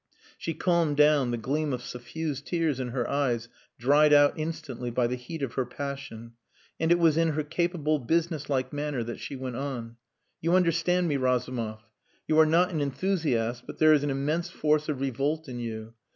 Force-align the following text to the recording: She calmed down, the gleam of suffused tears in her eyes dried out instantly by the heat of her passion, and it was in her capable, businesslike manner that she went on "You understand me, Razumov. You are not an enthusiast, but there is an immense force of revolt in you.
She 0.35 0.55
calmed 0.55 0.97
down, 0.97 1.29
the 1.29 1.37
gleam 1.37 1.73
of 1.73 1.83
suffused 1.83 2.47
tears 2.47 2.79
in 2.79 2.87
her 2.87 3.07
eyes 3.07 3.47
dried 3.77 4.11
out 4.13 4.33
instantly 4.35 4.89
by 4.89 5.05
the 5.05 5.15
heat 5.15 5.43
of 5.43 5.53
her 5.53 5.63
passion, 5.63 6.33
and 6.79 6.91
it 6.91 6.97
was 6.97 7.17
in 7.17 7.33
her 7.33 7.43
capable, 7.43 7.99
businesslike 7.99 8.73
manner 8.73 9.03
that 9.03 9.19
she 9.19 9.35
went 9.35 9.57
on 9.57 9.97
"You 10.41 10.55
understand 10.55 11.07
me, 11.07 11.17
Razumov. 11.17 11.83
You 12.27 12.39
are 12.39 12.47
not 12.47 12.71
an 12.71 12.81
enthusiast, 12.81 13.67
but 13.67 13.77
there 13.77 13.93
is 13.93 14.03
an 14.03 14.09
immense 14.09 14.49
force 14.49 14.89
of 14.89 15.01
revolt 15.01 15.47
in 15.47 15.59
you. 15.59 15.93